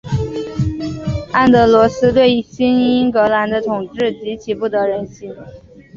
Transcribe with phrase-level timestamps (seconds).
[1.31, 5.31] 安德罗斯对新英格兰的统治极其不得人心。